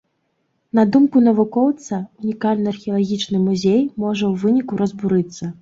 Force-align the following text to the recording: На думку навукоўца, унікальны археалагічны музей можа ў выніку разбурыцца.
На 0.79 0.85
думку 0.93 1.21
навукоўца, 1.25 1.99
унікальны 2.25 2.67
археалагічны 2.73 3.45
музей 3.47 3.79
можа 4.07 4.21
ў 4.31 4.33
выніку 4.47 4.73
разбурыцца. 4.85 5.43